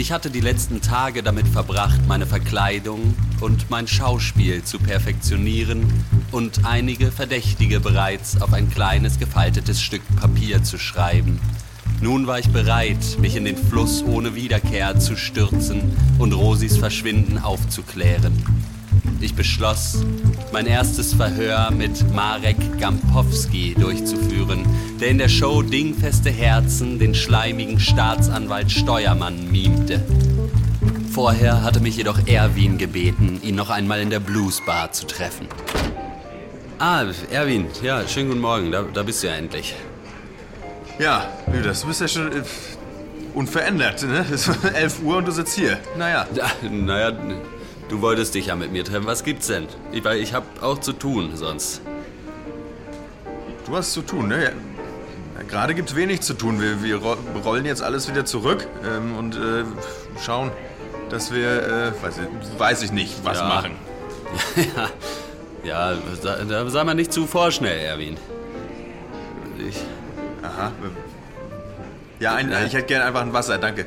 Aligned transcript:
Ich 0.00 0.12
hatte 0.12 0.30
die 0.30 0.40
letzten 0.40 0.80
Tage 0.80 1.22
damit 1.22 1.46
verbracht, 1.46 2.00
meine 2.08 2.24
Verkleidung 2.24 3.14
und 3.42 3.68
mein 3.68 3.86
Schauspiel 3.86 4.64
zu 4.64 4.78
perfektionieren 4.78 5.92
und 6.32 6.64
einige 6.64 7.12
Verdächtige 7.12 7.80
bereits 7.80 8.40
auf 8.40 8.54
ein 8.54 8.70
kleines 8.70 9.18
gefaltetes 9.18 9.82
Stück 9.82 10.00
Papier 10.16 10.62
zu 10.62 10.78
schreiben. 10.78 11.38
Nun 12.00 12.26
war 12.26 12.38
ich 12.38 12.48
bereit, 12.48 13.18
mich 13.20 13.36
in 13.36 13.44
den 13.44 13.58
Fluss 13.58 14.02
ohne 14.02 14.34
Wiederkehr 14.34 14.98
zu 14.98 15.16
stürzen 15.16 15.94
und 16.18 16.32
Rosis 16.32 16.78
Verschwinden 16.78 17.36
aufzuklären. 17.36 18.32
Ich 19.22 19.34
beschloss, 19.34 19.98
mein 20.50 20.64
erstes 20.64 21.12
Verhör 21.12 21.70
mit 21.70 22.10
Marek 22.14 22.56
Gampowski 22.78 23.76
durchzuführen, 23.78 24.64
der 24.98 25.08
in 25.08 25.18
der 25.18 25.28
Show 25.28 25.60
Dingfeste 25.60 26.30
Herzen 26.30 26.98
den 26.98 27.14
schleimigen 27.14 27.78
Staatsanwalt 27.78 28.72
Steuermann 28.72 29.50
mimte. 29.50 30.02
Vorher 31.12 31.62
hatte 31.62 31.80
mich 31.80 31.98
jedoch 31.98 32.26
Erwin 32.26 32.78
gebeten, 32.78 33.40
ihn 33.42 33.56
noch 33.56 33.68
einmal 33.68 34.00
in 34.00 34.08
der 34.08 34.20
Bluesbar 34.20 34.92
zu 34.92 35.06
treffen. 35.06 35.48
Ah, 36.78 37.04
Erwin, 37.30 37.66
ja, 37.82 38.08
schönen 38.08 38.28
guten 38.28 38.40
Morgen, 38.40 38.72
da, 38.72 38.84
da 38.84 39.02
bist 39.02 39.22
du 39.22 39.26
ja 39.26 39.34
endlich. 39.34 39.74
Ja, 40.98 41.28
Lüders, 41.52 41.82
du 41.82 41.88
bist 41.88 42.00
ja 42.00 42.08
schon 42.08 42.32
äh, 42.32 42.42
unverändert, 43.34 44.02
ne? 44.02 44.24
Es 44.32 44.48
ist 44.48 44.64
11 44.64 45.02
Uhr 45.02 45.18
und 45.18 45.28
du 45.28 45.32
sitzt 45.32 45.56
hier. 45.56 45.78
Naja. 45.98 46.26
Ja, 46.34 46.50
naja, 46.70 47.12
du 47.90 48.00
wolltest 48.00 48.34
dich 48.34 48.46
ja 48.46 48.56
mit 48.56 48.72
mir 48.72 48.84
treffen. 48.84 49.06
Was 49.06 49.22
gibt's 49.24 49.48
denn? 49.48 49.66
Ich, 49.92 50.02
weil 50.04 50.18
ich 50.20 50.32
hab 50.32 50.62
auch 50.62 50.78
zu 50.78 50.92
tun 50.94 51.32
sonst. 51.34 51.82
Du 53.66 53.76
hast 53.76 53.92
zu 53.92 54.02
tun, 54.02 54.28
ne? 54.28 54.42
Ja. 54.44 54.50
Gerade 55.48 55.74
gibt's 55.74 55.94
wenig 55.94 56.20
zu 56.22 56.34
tun. 56.34 56.60
Wir, 56.60 56.82
wir 56.82 56.96
ro- 56.96 57.16
rollen 57.44 57.64
jetzt 57.66 57.82
alles 57.82 58.08
wieder 58.08 58.24
zurück 58.24 58.66
ähm, 58.84 59.16
und 59.16 59.34
äh, 59.36 59.64
schauen, 60.24 60.50
dass 61.10 61.32
wir, 61.32 61.48
äh, 61.66 62.02
weiß, 62.02 62.18
ich, 62.18 62.58
weiß 62.58 62.82
ich 62.82 62.92
nicht, 62.92 63.24
was 63.24 63.38
Ja. 63.38 63.48
machen. 63.48 63.72
ja, 65.64 65.92
ja 65.92 65.98
da, 66.22 66.36
da 66.44 66.70
sei 66.70 66.84
mal 66.84 66.94
nicht 66.94 67.12
zu 67.12 67.26
vorschnell, 67.26 67.78
Erwin. 67.78 68.16
Ich, 69.68 69.76
Aha. 70.42 70.72
Ja, 72.20 72.34
ein, 72.34 72.50
Äh. 72.52 72.66
ich 72.66 72.74
hätte 72.74 72.86
gerne 72.86 73.04
einfach 73.06 73.22
ein 73.22 73.32
Wasser, 73.32 73.58
danke. 73.58 73.86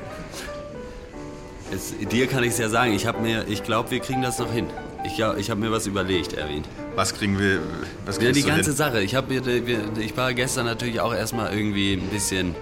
Es, 1.72 1.94
dir 2.10 2.28
kann 2.28 2.44
ich's 2.44 2.58
ja 2.58 2.70
sagen. 2.70 2.94
Ich 2.94 3.06
mir, 3.22 3.46
ich 3.48 3.64
glaube, 3.64 3.92
wir 3.92 4.00
kriegen 4.00 4.22
das 4.22 4.40
noch 4.40 4.52
hin. 4.52 4.68
Ich, 5.06 5.20
ich 5.20 5.50
habe 5.50 5.60
mir 5.60 5.72
was 5.72 5.86
überlegt, 5.86 6.34
Erwin. 6.34 6.64
Was 6.96 7.14
kriegen 7.14 7.38
wir, 7.38 7.60
was 8.06 8.22
Ja, 8.22 8.32
die 8.32 8.44
ganze 8.44 8.70
hin? 8.72 8.74
Sache. 8.78 9.02
Ich, 9.02 9.16
hab 9.16 9.30
mir, 9.30 9.46
wir- 9.46 9.80
ich 10.00 10.16
war 10.16 10.34
gestern 10.34 10.66
natürlich 10.66 11.00
auch 11.02 11.14
erstmal 11.14 11.54
irgendwie 11.54 11.94
ein 11.94 12.08
bisschen 12.10 12.56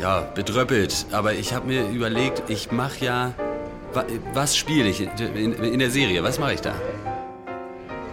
ja, 0.00 0.20
bedröppelt. 0.34 1.06
Aber 1.12 1.32
ich 1.32 1.54
habe 1.54 1.66
mir 1.66 1.88
überlegt, 1.88 2.42
ich 2.48 2.70
mache 2.72 3.04
ja. 3.04 3.34
wa- 3.94 4.04
Was 4.34 4.56
spiele 4.56 4.88
ich 4.88 5.00
in, 5.00 5.52
in 5.54 5.78
der 5.78 5.90
Serie? 5.90 6.22
Was 6.22 6.38
mache 6.38 6.54
ich 6.54 6.60
da? 6.60 6.74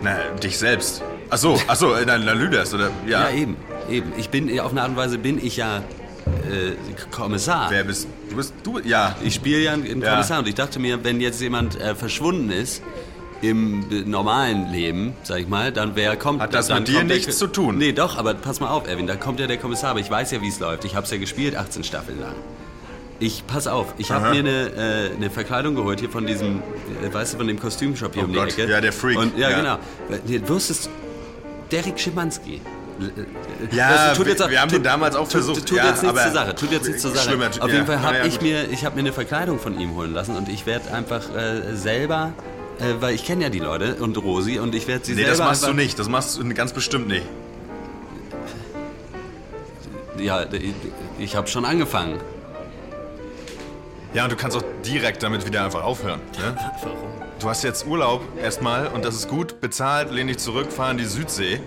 Na, 0.02 0.18
dich 0.42 0.58
selbst. 0.58 1.02
Ach 1.30 1.38
so, 1.38 1.60
ach 1.68 1.76
so, 1.76 1.96
na 2.06 2.16
Lüders, 2.34 2.74
oder? 2.74 2.92
Ja. 3.08 3.30
Ja, 3.30 3.36
eben. 3.36 3.58
Eben. 3.90 4.14
Ich 4.18 4.30
bin, 4.30 4.58
auf 4.60 4.72
eine 4.72 4.82
Art 4.82 4.90
und 4.92 4.96
Weise 4.98 5.18
bin 5.18 5.44
ich 5.44 5.58
ja 5.58 5.82
äh, 6.34 6.76
Kommissar. 7.12 7.70
Wer 7.70 7.84
bist 7.84 8.08
du? 8.30 8.36
bist 8.36 8.54
du? 8.64 8.80
Ja. 8.80 9.16
Ich 9.24 9.36
spiele 9.36 9.60
ja 9.60 9.74
einen 9.74 10.02
Ja. 10.02 10.12
Kommissar 10.12 10.40
und 10.40 10.48
ich 10.48 10.56
dachte 10.56 10.80
mir, 10.80 11.04
wenn 11.04 11.20
jetzt 11.22 11.42
jemand 11.42 11.80
äh, 11.80 11.96
verschwunden 11.96 12.52
ist 12.52 12.82
im 13.42 13.86
äh, 13.92 14.02
normalen 14.02 14.72
Leben, 14.72 15.14
sag 15.24 15.40
ich 15.40 15.48
mal, 15.48 15.72
dann 15.72 15.96
wer 15.96 16.16
kommt 16.16 16.42
Hat 16.42 16.54
das 16.54 16.68
dann 16.68 16.80
mit 16.80 16.88
dir 16.88 16.94
der 16.96 17.04
nichts 17.04 17.40
Ko- 17.40 17.46
zu 17.46 17.48
tun? 17.48 17.78
Nee, 17.78 17.92
doch, 17.92 18.18
aber 18.18 18.34
pass 18.34 18.60
mal 18.60 18.70
auf, 18.70 18.88
Erwin, 18.88 19.08
da 19.08 19.16
kommt 19.16 19.40
ja 19.40 19.48
der 19.48 19.58
Kommissar, 19.58 19.92
aber 19.92 20.00
ich 20.00 20.10
weiß 20.10 20.32
ja, 20.32 20.42
wie 20.42 20.48
es 20.48 20.60
läuft. 20.60 20.86
Ich 20.86 20.96
habe 20.96 21.06
es 21.06 21.12
ja 21.12 21.18
gespielt 21.18 21.56
18 21.56 21.84
Staffeln 21.84 22.20
lang. 22.20 22.36
Ich, 23.20 23.46
pass 23.48 23.68
auf, 23.68 23.94
ich 24.00 24.12
habe 24.12 24.32
mir 24.32 24.40
eine, 24.40 25.12
äh, 25.12 25.16
eine 25.16 25.30
Verkleidung 25.30 25.76
geholt 25.76 26.00
hier 26.00 26.10
von 26.10 26.26
diesem, 26.26 26.62
äh, 27.04 27.14
weißt 27.14 27.34
du, 27.34 27.38
von 27.38 27.48
dem 27.48 27.60
Kostümshop 27.60 28.14
hier 28.16 28.24
Oh 28.24 28.26
um 28.26 28.34
die 28.34 28.40
Gott, 28.40 28.50
Ecke. 28.58 28.70
ja, 28.70 28.82
der 28.82 28.92
Freak, 28.92 29.18
Und, 29.18 29.38
ja, 29.38 29.50
ja. 29.50 29.58
genau. 29.58 29.78
Du 30.26 30.50
wusstest, 30.50 30.90
Derek 31.72 32.00
Schimanski. 32.00 32.60
Ja, 33.72 34.14
tut 34.14 34.26
wir- 34.28 34.46
auch- 34.46 34.50
wir 34.50 34.62
haben 34.62 34.70
tut- 34.70 34.78
den 34.80 34.84
damals 34.84 35.16
auch 35.16 35.24
tut- 35.24 35.32
versucht, 35.32 35.66
Tut 35.68 35.78
ja, 35.78 35.88
jetzt 35.90 36.04
nichts 36.04 36.18
aber- 36.18 36.24
zur 36.32 36.32
Sache. 36.42 36.56
Tut 36.56 36.72
jetzt 36.72 36.88
nichts 36.88 37.02
zur 37.02 37.12
Sache. 37.12 37.30
Schlimmer- 37.30 37.48
Auf 37.48 37.58
ja, 37.58 37.68
jeden 37.68 37.86
Fall 37.88 38.02
habe 38.02 38.14
naja, 38.14 38.26
ich 38.26 38.42
mir, 38.42 38.70
ich 38.72 38.86
habe 38.86 38.96
mir 38.96 39.02
eine 39.02 39.14
Verkleidung 39.14 39.60
von 39.60 39.80
ihm 39.80 39.96
holen 39.96 40.14
lassen 40.14 40.36
und 40.38 40.48
ich 40.50 40.66
werde 40.66 40.92
einfach 40.94 41.22
äh, 41.36 41.76
selber, 41.76 42.34
äh, 42.80 43.02
weil 43.02 43.16
ich 43.16 43.26
kenne 43.26 43.44
ja 43.44 43.50
die 43.50 43.60
Leute 43.60 43.96
und 43.96 44.18
Rosi 44.18 44.60
und 44.60 44.76
ich 44.76 44.88
werde 44.88 45.06
sie 45.06 45.14
Nee, 45.14 45.24
selber 45.24 45.32
das 45.32 45.40
machst 45.40 45.68
du 45.68 45.74
nicht. 45.74 45.98
Das 46.00 46.10
machst 46.10 46.38
du 46.38 46.54
ganz 46.54 46.74
bestimmt 46.74 47.08
nicht. 47.08 47.26
Ja, 50.20 50.44
ich, 50.52 50.74
ich 51.20 51.36
habe 51.36 51.48
schon 51.48 51.66
angefangen. 51.66 52.20
Ja, 54.14 54.24
und 54.26 54.32
du 54.32 54.36
kannst 54.36 54.56
auch 54.56 54.64
direkt 54.86 55.24
damit 55.24 55.46
wieder 55.46 55.66
einfach 55.66 55.84
aufhören. 55.84 56.20
Ne? 56.38 56.56
Warum? 56.84 56.98
Du 57.40 57.50
hast 57.50 57.64
jetzt 57.64 57.86
Urlaub 57.88 58.22
erstmal 58.42 58.88
und 58.88 59.04
das 59.04 59.16
ist 59.16 59.28
gut. 59.28 59.60
Bezahlt, 59.60 60.12
lehn 60.12 60.28
dich 60.28 60.38
zurück, 60.38 60.72
fahr 60.72 60.92
in 60.92 60.98
die 61.00 61.06
Südsee. 61.06 61.60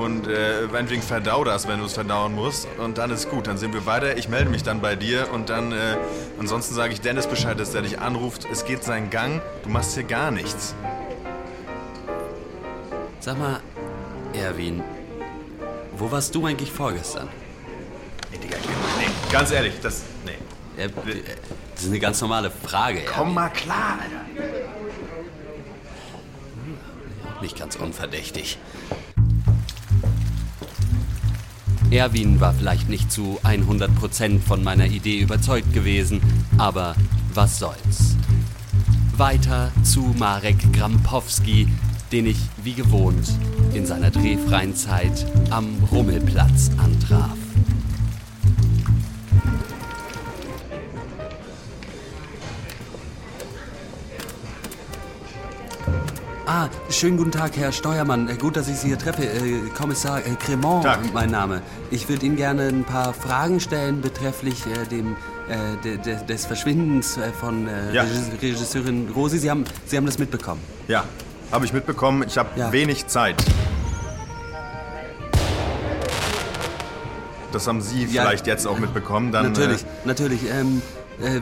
Und 0.00 0.28
äh, 0.28 0.62
meinetwegen 0.72 1.02
verdau 1.02 1.44
das, 1.44 1.68
wenn 1.68 1.78
du 1.78 1.84
es 1.84 1.92
verdauen 1.92 2.34
musst. 2.34 2.66
Und 2.78 2.96
dann 2.96 3.10
ist 3.10 3.28
gut. 3.28 3.46
Dann 3.46 3.58
sehen 3.58 3.74
wir 3.74 3.84
weiter. 3.84 4.16
Ich 4.16 4.30
melde 4.30 4.48
mich 4.50 4.62
dann 4.62 4.80
bei 4.80 4.96
dir. 4.96 5.30
Und 5.30 5.50
dann, 5.50 5.72
äh, 5.72 5.98
ansonsten 6.38 6.74
sage 6.74 6.94
ich 6.94 7.02
Dennis 7.02 7.26
Bescheid, 7.26 7.60
dass 7.60 7.72
der 7.72 7.82
dich 7.82 7.98
anruft. 7.98 8.46
Es 8.50 8.64
geht 8.64 8.82
seinen 8.82 9.10
Gang. 9.10 9.42
Du 9.62 9.68
machst 9.68 9.92
hier 9.94 10.04
gar 10.04 10.30
nichts. 10.30 10.74
Sag 13.20 13.38
mal, 13.38 13.60
Erwin, 14.32 14.82
wo 15.98 16.10
warst 16.10 16.34
du 16.34 16.46
eigentlich 16.46 16.72
vorgestern? 16.72 17.28
Nee, 18.32 18.38
Digga, 18.38 18.56
nee. 18.98 19.06
Ganz 19.30 19.50
ehrlich, 19.50 19.74
das. 19.82 20.04
Nee. 20.24 20.82
Äh, 20.82 20.88
Das 21.74 21.82
ist 21.82 21.90
eine 21.90 21.98
ganz 22.00 22.18
normale 22.22 22.50
Frage. 22.50 23.02
Komm 23.14 23.34
mal 23.34 23.50
klar, 23.50 23.98
Alter. 24.00 24.42
Erwin. 24.42 24.64
Nicht 27.42 27.58
ganz 27.58 27.76
unverdächtig. 27.76 28.58
Erwin 31.90 32.40
war 32.40 32.54
vielleicht 32.54 32.88
nicht 32.88 33.10
zu 33.10 33.40
100% 33.42 34.40
von 34.40 34.62
meiner 34.62 34.86
Idee 34.86 35.18
überzeugt 35.18 35.72
gewesen, 35.72 36.20
aber 36.56 36.94
was 37.34 37.58
soll's. 37.58 38.16
Weiter 39.16 39.72
zu 39.82 40.14
Marek 40.16 40.72
Grampowski, 40.72 41.66
den 42.12 42.26
ich 42.26 42.38
wie 42.62 42.74
gewohnt 42.74 43.28
in 43.74 43.86
seiner 43.86 44.10
drehfreien 44.10 44.74
Zeit 44.76 45.26
am 45.50 45.66
Rummelplatz 45.90 46.70
antraf. 46.78 47.39
Ah, 56.52 56.68
schönen 56.90 57.16
guten 57.16 57.30
Tag, 57.30 57.56
Herr 57.56 57.70
Steuermann. 57.70 58.26
Äh, 58.28 58.34
Gut, 58.34 58.56
dass 58.56 58.66
ich 58.68 58.74
Sie 58.74 58.88
hier 58.88 58.98
treffe. 58.98 59.22
Äh, 59.22 59.68
Kommissar 59.78 60.18
äh, 60.18 60.34
Cremont, 60.34 60.82
Tag. 60.84 60.98
mein 61.14 61.30
Name. 61.30 61.62
Ich 61.92 62.08
würde 62.08 62.26
Ihnen 62.26 62.34
gerne 62.34 62.62
ein 62.66 62.82
paar 62.82 63.14
Fragen 63.14 63.60
stellen 63.60 64.00
betrefflich 64.00 64.64
äh, 64.66 64.84
dem, 64.88 65.12
äh, 65.48 65.76
de, 65.84 65.96
de, 65.98 66.26
des 66.26 66.46
Verschwindens 66.46 67.16
äh, 67.18 67.30
von 67.32 67.68
Ja. 67.92 68.02
Regis- 68.02 68.42
Regisseurin 68.42 69.08
Rosi. 69.14 69.38
Sie 69.38 69.48
haben, 69.48 69.62
Sie 69.86 69.96
haben 69.96 70.06
das 70.06 70.18
mitbekommen. 70.18 70.60
Ja, 70.88 71.04
habe 71.52 71.66
ich 71.66 71.72
mitbekommen. 71.72 72.24
Ich 72.26 72.36
habe 72.36 72.48
Ja. 72.58 72.72
wenig 72.72 73.06
Zeit. 73.06 73.36
Das 77.52 77.68
haben 77.68 77.80
Sie 77.80 78.06
Ja. 78.06 78.22
vielleicht 78.22 78.48
jetzt 78.48 78.66
auch 78.66 78.80
mitbekommen. 78.80 79.30
Dann, 79.30 79.52
natürlich, 79.52 79.84
natürlich. 80.04 80.40
Ähm, 80.50 80.82
äh, 81.22 81.36
äh, 81.36 81.40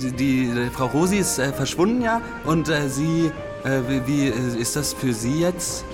die, 0.00 0.12
die 0.12 0.48
äh, 0.48 0.70
Frau 0.70 0.86
Rosi 0.86 1.16
ist 1.18 1.34
verschwunden, 1.56 2.00
ja? 2.00 2.22
Und 2.44 2.70
Sie, 2.88 3.30
äh, 3.64 3.80
wie, 4.06 4.28
äh, 4.28 4.32
ist 4.58 4.76
das 4.76 4.92
für 4.92 5.12
Sie 5.12 5.40
jetzt? 5.40 5.84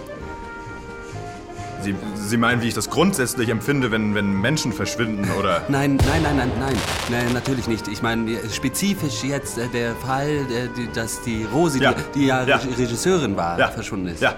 Sie, 1.82 1.94
Sie 2.16 2.37
meinen, 2.37 2.62
wie 2.62 2.69
ich 2.69 2.75
das 2.75 2.91
grundsätzlich 2.91 3.49
empfinde, 3.49 3.91
wenn, 3.93 4.15
wenn 4.15 4.32
Menschen 4.41 4.72
verschwinden, 4.72 5.31
oder? 5.38 5.62
Nein, 5.69 5.97
nein, 6.09 6.22
nein, 6.22 6.37
nein, 6.37 6.50
nein, 6.58 6.76
nein, 7.11 7.32
natürlich 7.32 7.69
nicht. 7.69 7.87
Ich 7.88 8.02
meine 8.02 8.31
äh, 8.32 8.50
spezifisch 8.50 9.23
jetzt 9.23 9.58
äh, 9.58 9.69
der 9.69 9.94
Fall, 9.94 10.29
äh, 10.29 10.69
die, 10.76 10.88
dass 10.93 11.23
die 11.23 11.44
Rosi, 11.52 11.81
Ja. 11.81 11.93
die, 11.93 12.19
die 12.20 12.26
ja, 12.26 12.44
Ja. 12.44 12.56
Reg- 12.56 12.76
Regisseurin 12.79 13.37
war, 13.37 13.58
Ja. 13.58 13.69
verschwunden 13.69 14.08
ist. 14.08 14.20
Ja. 14.23 14.35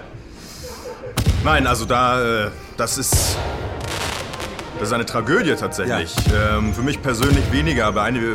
Nein, 1.43 1.65
also 1.67 1.85
da, 1.85 2.45
äh, 2.47 2.51
das 2.77 2.97
ist. 2.97 3.37
Das 4.77 4.87
ist 4.89 4.93
eine 4.93 5.05
Tragödie 5.05 5.55
tatsächlich. 5.55 6.15
Ähm, 6.53 6.73
für 6.73 6.83
mich 6.83 7.01
persönlich 7.01 7.51
weniger, 7.51 7.85
aber 7.87 8.03
einige. 8.03 8.31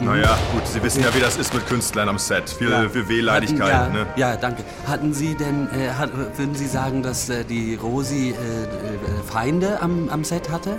Naja, 0.00 0.38
gut, 0.52 0.66
Sie 0.66 0.82
wissen 0.82 1.02
ja, 1.02 1.14
wie 1.14 1.20
das 1.20 1.36
ist 1.36 1.52
mit 1.52 1.66
Künstlern 1.66 2.08
am 2.08 2.18
Set. 2.18 2.48
Viel, 2.48 2.70
Ja. 2.70 2.88
viel 2.88 3.06
Wehleidigkeit, 3.08 3.68
ja, 3.68 3.88
ne? 3.88 4.06
ja, 4.16 4.36
danke. 4.36 4.64
Hatten 4.86 5.12
Sie 5.12 5.34
denn, 5.34 5.68
äh, 5.78 5.90
hat, 5.90 6.10
würden 6.16 6.54
Sie 6.54 6.66
sagen, 6.66 7.02
dass 7.02 7.28
äh, 7.28 7.44
die 7.44 7.74
Rosi 7.74 8.30
äh, 8.30 8.32
äh, 8.32 9.22
Feinde 9.30 9.78
am, 9.82 10.08
am 10.08 10.24
Set 10.24 10.50
hatte? 10.50 10.78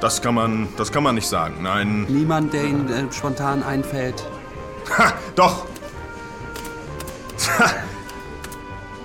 Das 0.00 0.22
kann 0.22 0.34
man, 0.34 0.68
das 0.78 0.90
kann 0.90 1.02
man 1.02 1.14
nicht 1.14 1.28
sagen. 1.28 1.56
Nein. 1.62 2.06
Niemand, 2.08 2.54
der 2.54 2.64
Ihnen 2.64 2.88
äh, 2.90 3.12
spontan 3.12 3.62
einfällt? 3.62 4.24
Ha, 4.96 5.12
doch! 5.34 5.66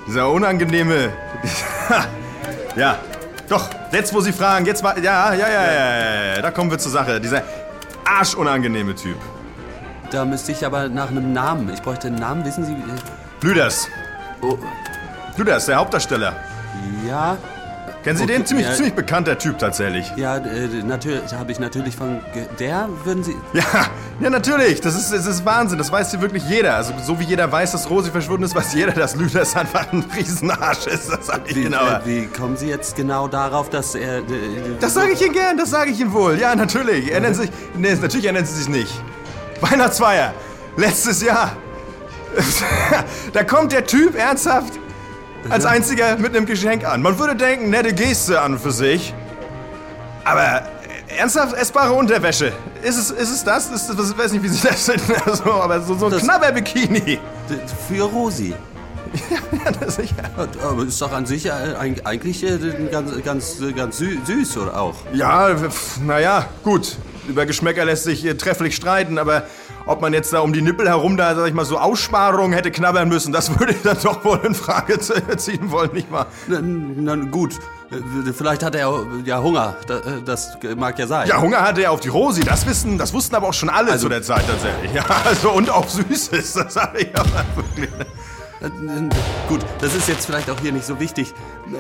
Dieser 0.08 0.30
unangenehme. 0.30 1.12
Ja, 2.76 3.00
doch, 3.50 3.70
jetzt 3.92 4.14
wo 4.14 4.22
Sie 4.22 4.32
fragen, 4.32 4.66
jetzt 4.66 4.82
war. 4.84 4.98
Ja, 4.98 5.34
ja, 5.34 5.48
ja, 5.48 5.50
ja, 5.50 5.74
ja, 5.74 6.36
ja, 6.36 6.42
da 6.42 6.52
kommen 6.52 6.72
wir 6.72 6.78
zur 6.80 6.92
Sache. 6.92 7.20
Dieser 7.20 7.44
arschunangenehme 8.12 8.96
Typ. 8.96 9.18
Da 10.12 10.26
müsste 10.26 10.52
ich 10.52 10.66
aber 10.66 10.90
nach 10.90 11.10
einem 11.10 11.32
Namen. 11.34 11.70
Ich 11.74 11.82
bräuchte 11.82 12.08
einen 12.08 12.20
Namen, 12.20 12.44
wissen 12.46 12.66
Sie? 12.66 12.76
Lüders. 13.42 13.88
Oh, 14.42 14.58
Lüders, 15.38 15.66
der 15.68 15.78
Hauptdarsteller. 15.78 16.36
ja, 17.08 17.38
Kennen 18.04 18.18
Sie 18.18 18.24
Okay, 18.24 18.34
den? 18.34 18.46
Ziemlich, 18.46 18.68
ja. 18.68 18.74
ziemlich 18.74 18.94
bekannter 18.96 19.38
Typ 19.38 19.60
tatsächlich. 19.60 20.12
ja, 20.18 20.38
äh, 20.38 20.68
natürlich, 20.84 21.22
habe 21.34 21.52
ich 21.52 21.60
natürlich 21.60 21.96
von. 21.96 22.20
Der 22.60 22.90
würden 23.04 23.24
Sie. 23.24 23.36
Ja, 23.54 23.64
ja, 24.20 24.30
natürlich. 24.30 24.82
Das 24.82 24.96
ist, 24.96 25.14
das 25.14 25.26
ist 25.28 25.46
Wahnsinn. 25.46 25.78
Das 25.78 25.92
weiß 25.92 26.10
hier 26.12 26.22
wirklich 26.22 26.44
jeder. 26.50 26.76
Also, 26.76 26.94
so 27.06 27.20
wie 27.20 27.26
jeder 27.26 27.52
weiß, 27.52 27.74
dass 27.74 27.90
Rosi 27.90 28.10
verschwunden 28.10 28.44
ist, 28.44 28.56
weiß 28.56 28.74
jeder, 28.74 28.92
dass 28.94 29.16
Lüders 29.16 29.56
einfach 29.56 29.92
ein 29.94 30.04
Riesenarsch 30.16 30.88
ist. 30.88 31.10
Das 31.12 31.28
sag 31.28 31.42
ich 31.50 31.56
Wie, 31.56 31.62
Ihnen 31.64 31.74
äh, 31.74 32.00
wie 32.06 32.26
kommen 32.28 32.58
Sie 32.58 32.68
jetzt 32.70 32.96
genau 32.96 33.28
darauf, 33.28 33.70
dass 33.70 33.94
er. 33.96 34.18
äh, 34.20 34.22
Das 34.80 34.94
sage 34.96 35.12
ich 35.12 35.22
Ihnen 35.22 35.34
gern, 35.34 35.58
das 35.58 35.70
sage 35.70 35.92
ich 35.92 36.00
Ihnen 36.00 36.14
wohl. 36.14 36.40
Ja, 36.40 36.56
natürlich. 36.56 37.12
Er 37.12 37.20
nennt 37.20 37.36
sich. 37.36 37.52
Nee, 37.78 37.94
natürlich 37.96 38.26
er 38.26 38.34
nennt 38.34 38.48
sie 38.48 38.56
sich 38.56 38.70
nicht. 38.70 38.94
Weihnachtsfeier. 39.62 40.34
Letztes 40.76 41.22
Jahr. 41.22 41.52
da 43.34 43.44
kommt 43.44 43.72
der 43.74 43.86
Typ 43.86 44.16
ernsthaft 44.18 44.74
als 45.50 45.66
einziger 45.66 46.18
mit 46.18 46.36
einem 46.36 46.46
Geschenk 46.46 46.86
an. 46.86 47.02
Man 47.02 47.18
würde 47.20 47.36
denken, 47.36 47.70
nette 47.70 47.94
Geste 47.94 48.40
an 48.42 48.60
für 48.60 48.72
sich. 48.72 49.14
Aber 50.24 50.64
ernsthaft 51.18 51.54
essbare 51.56 51.94
Unterwäsche. 51.94 52.52
Ist 52.84 52.98
es, 52.98 53.12
ist 53.12 53.30
es 53.32 53.44
das? 53.44 53.70
Ist, 53.70 53.90
ich 53.90 54.18
weiß 54.18 54.32
nicht, 54.34 54.44
wie 54.44 54.48
Sie 54.50 54.68
das 54.68 54.90
finden. 54.90 55.14
Also, 55.26 55.52
aber 55.54 55.82
so, 55.82 55.96
so 55.96 56.06
ein 56.06 56.12
Das- 56.12 56.24
Knabberbikini. 56.24 57.00
d- 57.00 57.20
Für 57.88 58.04
Rosi. 58.04 58.54
Ja, 59.66 59.72
das 59.72 59.96
sicher. 59.98 60.16
Aber 60.64 60.84
ist 60.84 61.00
doch 61.02 61.12
an 61.12 61.26
sich 61.26 61.46
äh, 61.46 61.50
eig- 61.50 62.06
eigentlich 62.06 62.44
äh, 62.44 62.58
ganz, 62.90 63.12
ganz, 63.24 63.60
äh, 63.60 63.74
ganz 63.74 63.98
sü 63.98 64.18
süß, 64.26 64.58
oder 64.58 64.80
auch? 64.80 64.96
Ja, 65.14 65.50
naja, 66.06 66.46
gut. 66.64 66.96
Über 67.32 67.46
Geschmäcker 67.46 67.86
lässt 67.86 68.04
sich 68.04 68.26
äh, 68.26 68.36
trefflich 68.36 68.76
streiten, 68.76 69.18
aber 69.18 69.44
ob 69.86 70.02
man 70.02 70.14
jetzt 70.14 70.32
da 70.34 70.40
um 70.42 70.52
die 70.54 70.62
Nippel 70.62 70.88
herum 70.88 71.16
da, 71.18 71.34
sag 71.34 71.48
ich 71.48 71.54
mal, 71.54 71.66
so 71.66 71.78
Aussparungen 71.80 72.54
hätte 72.54 72.72
knabbern 72.72 73.08
müssen, 73.10 73.32
das 73.34 73.58
würde 73.60 73.74
ich 73.74 73.82
dann 73.82 73.98
doch 74.04 74.24
wohl 74.26 74.40
in 74.44 74.54
Frage 74.54 75.00
ziehen 75.00 75.72
wollen, 75.72 75.92
nicht 75.94 76.12
wahr? 76.12 76.28
Na, 76.48 76.60
na 76.62 77.16
gut, 77.16 77.54
Äh, 77.92 78.32
vielleicht 78.34 78.64
hat 78.64 78.76
er 78.76 78.94
ja 79.26 79.42
Hunger. 79.42 79.76
Äh, 79.90 80.22
Das 80.26 80.58
mag 80.78 80.98
ja 81.00 81.08
sein. 81.08 81.28
Ja, 81.28 81.42
Hunger 81.42 81.62
hatte 81.62 81.82
er 81.84 81.92
auf 81.92 82.00
die 82.02 82.10
Rosi, 82.10 82.42
das 82.42 82.66
wissen, 82.66 82.98
das 82.98 83.14
wussten 83.14 83.36
aber 83.36 83.48
auch 83.50 83.54
schon 83.54 83.70
alle 83.70 83.98
zu 83.98 84.08
der 84.10 84.22
Zeit 84.22 84.44
tatsächlich. 84.48 84.92
Ja, 84.96 85.04
also 85.26 85.52
und 85.52 85.70
auch 85.70 85.88
Süßes, 85.88 86.54
das 86.54 86.74
sage 86.74 87.00
ich 87.00 87.16
aber 87.18 87.44
wirklich. 87.56 87.90
Gut, 89.48 89.62
das 89.80 89.96
ist 89.96 90.08
jetzt 90.08 90.28
vielleicht 90.28 90.50
auch 90.50 90.60
hier 90.60 90.72
nicht 90.72 90.86
so 90.86 91.00
wichtig. 91.00 91.34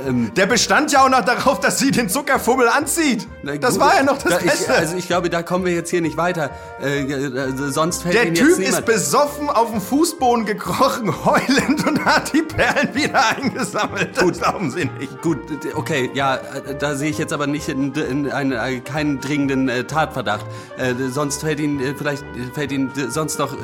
Ähm, 0.07 0.31
Der 0.35 0.47
bestand 0.47 0.91
ja 0.91 1.05
auch 1.05 1.09
noch 1.09 1.23
darauf, 1.23 1.59
dass 1.59 1.77
sie 1.77 1.91
den 1.91 2.09
Zuckerfummel 2.09 2.67
anzieht. 2.67 3.27
Das 3.59 3.73
gut, 3.73 3.81
war 3.81 3.95
ja 3.97 4.03
noch 4.03 4.17
das 4.17 4.31
da, 4.33 4.37
ich, 4.39 4.45
Beste. 4.45 4.73
Also 4.73 4.95
ich 4.95 5.07
glaube, 5.07 5.29
da 5.29 5.43
kommen 5.43 5.65
wir 5.65 5.73
jetzt 5.73 5.91
hier 5.91 6.01
nicht 6.01 6.17
weiter. 6.17 6.49
Äh, 6.81 7.03
äh, 7.03 7.51
sonst 7.69 8.01
fällt 8.01 8.15
Der 8.15 8.25
Ihnen 8.25 8.35
Typ 8.35 8.57
ist 8.57 8.83
besoffen 8.85 9.49
auf 9.49 9.69
den 9.71 9.79
Fußboden 9.79 10.45
gekrochen, 10.45 11.13
heulend 11.25 11.85
und 11.87 12.03
hat 12.03 12.33
die 12.33 12.41
Perlen 12.41 12.95
wieder 12.95 13.21
eingesammelt. 13.37 14.17
Das 14.17 14.39
glauben 14.39 14.71
Sie 14.71 14.85
nicht. 14.99 15.21
Gut, 15.21 15.37
okay, 15.75 16.09
ja, 16.15 16.35
äh, 16.35 16.75
da 16.79 16.95
sehe 16.95 17.11
ich 17.11 17.19
jetzt 17.19 17.31
aber 17.33 17.45
nicht 17.45 17.69
in, 17.69 17.93
in 17.93 18.31
einen, 18.31 18.53
äh, 18.53 18.79
keinen 18.79 19.19
dringenden 19.19 19.69
äh, 19.69 19.83
Tatverdacht. 19.83 20.45
Äh, 20.77 20.95
sonst 21.11 21.41
fällt 21.41 21.59
Ihnen 21.59 21.95
vielleicht 21.95 22.23
fällt 22.55 22.71
Ihnen 22.71 22.91
sonst 23.09 23.37
noch 23.37 23.53
äh, 23.53 23.57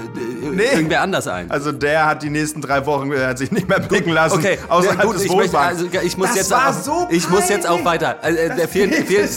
irgendwer 0.74 1.02
anders 1.02 1.28
ein. 1.28 1.50
Also 1.50 1.72
der 1.72 2.06
hat 2.06 2.22
die 2.22 2.30
nächsten 2.30 2.62
drei 2.62 2.86
Wochen 2.86 3.07
äh, 3.12 3.28
hat 3.28 3.38
sich 3.38 3.52
nicht 3.52 3.68
mehr 3.68 3.80
blicken 3.80 4.12
lassen. 4.12 4.38
Okay, 4.38 4.58
außerhalb 4.68 5.00
ja, 5.00 5.06
gut, 5.06 5.22
ich, 5.22 5.36
möchte, 5.36 5.60
also, 5.60 5.86
ich 5.86 6.18
muss 6.18 6.28
das 6.30 6.36
jetzt 6.38 6.52
war 6.52 6.70
auch, 6.70 6.74
so 6.74 7.08
ich 7.10 7.30
muss 7.30 7.50
jetzt 7.50 7.68
auch 7.68 7.84
weiter. 7.86 8.18
Also, 8.22 8.38
äh, 8.38 8.50
Das 8.56 8.70
vielen, 8.70 8.92
vielen, 9.06 9.30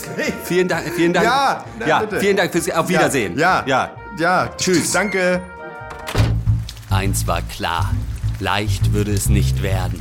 vielen 0.45 0.69
Dank, 0.69 0.93
vielen 0.95 1.13
Dank. 1.13 1.27
Ja, 1.27 1.65
ja, 1.87 1.99
bitte. 2.01 2.21
vielen 2.21 2.37
Dank 2.37 2.53
fürs 2.53 2.71
Auf 2.71 2.89
Wiedersehen. 2.89 3.39
Ja, 3.39 3.65
ja, 3.67 3.91
ja. 4.19 4.45
ja. 4.45 4.51
Tschüss. 4.57 4.93
Danke. 4.93 5.41
Eins 6.91 7.27
war 7.27 7.43
klar, 7.43 7.95
leicht 8.41 8.93
würde 8.93 9.13
es 9.13 9.29
nicht 9.29 9.63
werden. 9.63 10.01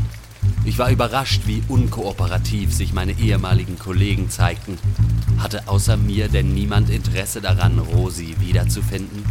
Ich 0.66 0.78
war 0.78 0.92
überrascht, 0.92 1.44
wie 1.46 1.64
unkooperativ 1.68 2.74
sich 2.74 2.94
meine 2.94 3.14
ehemaligen 3.14 3.80
Kollegen 3.80 4.30
zeigten. 4.30 4.78
Hatte 5.38 5.68
außer 5.68 5.98
mir 5.98 6.28
denn 6.28 6.54
niemand 6.54 6.90
Interesse 6.90 7.42
daran, 7.42 7.80
Rosi 7.80 8.36
wiederzufinden? 8.40 9.24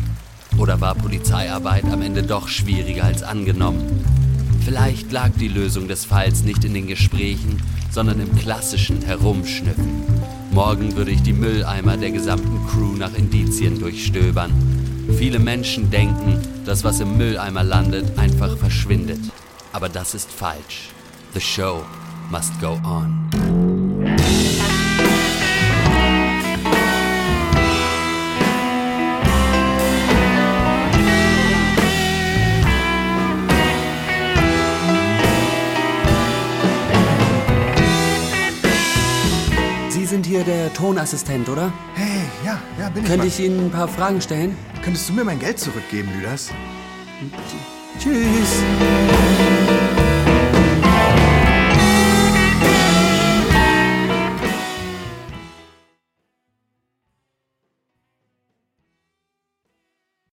Oder 0.56 0.80
war 0.80 0.94
Polizeiarbeit 0.94 1.84
am 1.84 2.02
Ende 2.02 2.22
doch 2.22 2.48
schwieriger 2.48 3.04
als 3.04 3.22
angenommen? 3.22 4.04
Vielleicht 4.64 5.12
lag 5.12 5.30
die 5.38 5.48
Lösung 5.48 5.88
des 5.88 6.04
Falls 6.04 6.42
nicht 6.42 6.64
in 6.64 6.74
den 6.74 6.86
Gesprächen, 6.86 7.60
sondern 7.90 8.20
im 8.20 8.34
klassischen 8.36 9.02
Herumschnüffen. 9.02 10.02
Morgen 10.50 10.96
würde 10.96 11.10
ich 11.10 11.22
die 11.22 11.32
Mülleimer 11.32 11.96
der 11.96 12.10
gesamten 12.10 12.66
Crew 12.66 12.96
nach 12.96 13.14
Indizien 13.14 13.78
durchstöbern. 13.78 14.52
Viele 15.16 15.38
Menschen 15.38 15.90
denken, 15.90 16.40
dass 16.64 16.84
was 16.84 17.00
im 17.00 17.16
Mülleimer 17.16 17.64
landet, 17.64 18.18
einfach 18.18 18.56
verschwindet. 18.56 19.20
Aber 19.72 19.88
das 19.88 20.14
ist 20.14 20.30
falsch. 20.30 20.90
The 21.34 21.40
show 21.40 21.84
must 22.30 22.58
go 22.60 22.78
on. 22.84 23.47
Hier 40.38 40.54
der 40.54 40.72
Tonassistent, 40.72 41.48
oder? 41.48 41.72
Hey, 41.94 42.22
ja, 42.44 42.60
ja, 42.78 42.88
bin 42.90 43.04
Könnte 43.04 43.26
ich 43.26 43.38
ich 43.38 43.46
Ihnen 43.46 43.66
ein 43.66 43.70
paar 43.70 43.88
Fragen 43.88 44.20
stellen? 44.20 44.56
Könntest 44.82 45.08
du 45.08 45.12
mir 45.14 45.24
mein 45.24 45.38
Geld 45.38 45.58
zurückgeben, 45.58 46.08
Lüders? 46.14 46.50
Tschüss. 47.98 48.62